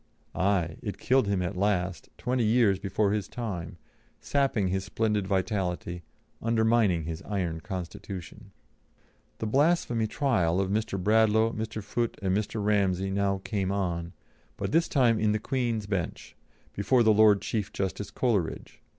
Aye! 0.33 0.77
it 0.81 0.97
killed 0.97 1.27
him 1.27 1.43
at 1.43 1.55
last, 1.55 2.09
twenty 2.17 2.43
years 2.43 2.79
before 2.79 3.11
his 3.11 3.27
time, 3.27 3.77
sapping 4.19 4.69
his 4.69 4.83
splendid 4.83 5.27
vitality, 5.27 6.01
undermining 6.41 7.03
his 7.03 7.21
iron 7.21 7.59
constitution. 7.61 8.51
The 9.37 9.45
blasphemy 9.45 10.07
trial 10.07 10.59
of 10.59 10.71
Mr. 10.71 10.97
Bradlaugh, 10.99 11.51
Mr. 11.53 11.83
Foote, 11.83 12.17
and 12.19 12.35
Mr. 12.35 12.65
Ramsey 12.65 13.11
now 13.11 13.41
came 13.43 13.71
on, 13.71 14.13
but 14.57 14.71
this 14.71 14.87
time 14.87 15.19
in 15.19 15.33
the 15.33 15.39
Queen's 15.39 15.85
Bench, 15.85 16.35
before 16.73 17.03
the 17.03 17.13
Lord 17.13 17.39
Chief 17.43 17.71
Justice 17.71 18.09
Coleridge. 18.09 18.81